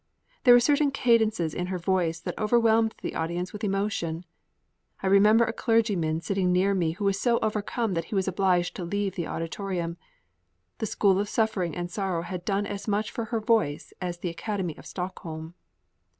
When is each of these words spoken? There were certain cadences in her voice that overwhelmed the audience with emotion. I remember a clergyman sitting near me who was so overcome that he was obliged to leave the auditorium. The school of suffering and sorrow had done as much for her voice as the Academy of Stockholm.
There 0.45 0.55
were 0.55 0.59
certain 0.59 0.89
cadences 0.89 1.53
in 1.53 1.67
her 1.67 1.77
voice 1.77 2.19
that 2.21 2.35
overwhelmed 2.39 2.95
the 3.03 3.13
audience 3.13 3.53
with 3.53 3.63
emotion. 3.63 4.25
I 5.03 5.05
remember 5.05 5.43
a 5.45 5.53
clergyman 5.53 6.21
sitting 6.21 6.51
near 6.51 6.73
me 6.73 6.93
who 6.93 7.05
was 7.05 7.19
so 7.19 7.37
overcome 7.43 7.93
that 7.93 8.05
he 8.05 8.15
was 8.15 8.27
obliged 8.27 8.75
to 8.77 8.83
leave 8.83 9.13
the 9.13 9.27
auditorium. 9.27 9.97
The 10.79 10.87
school 10.87 11.19
of 11.19 11.29
suffering 11.29 11.75
and 11.75 11.91
sorrow 11.91 12.23
had 12.23 12.43
done 12.45 12.65
as 12.65 12.87
much 12.87 13.11
for 13.11 13.25
her 13.25 13.39
voice 13.39 13.93
as 14.01 14.17
the 14.17 14.29
Academy 14.31 14.75
of 14.75 14.87
Stockholm. 14.87 15.53